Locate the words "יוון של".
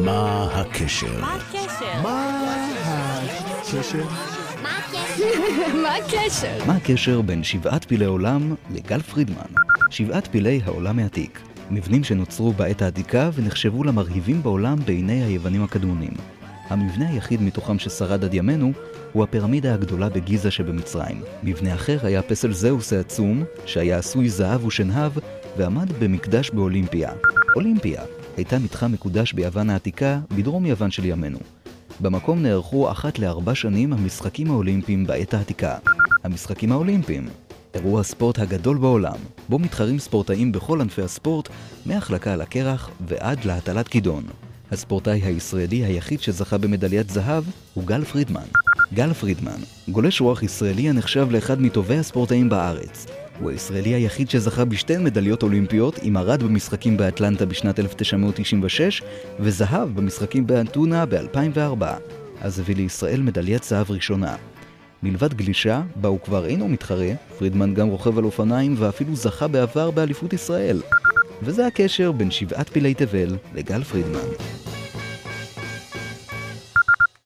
30.66-31.04